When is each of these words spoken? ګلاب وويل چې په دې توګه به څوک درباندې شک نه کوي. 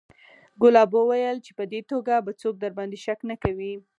ګلاب 0.61 0.91
وويل 0.95 1.37
چې 1.45 1.51
په 1.57 1.63
دې 1.71 1.81
توګه 1.91 2.13
به 2.25 2.31
څوک 2.41 2.55
درباندې 2.63 2.97
شک 3.05 3.19
نه 3.29 3.35
کوي. 3.43 3.73